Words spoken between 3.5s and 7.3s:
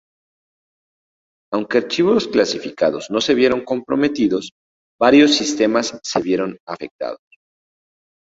comprometidos, varios sistemas se vieron afectados.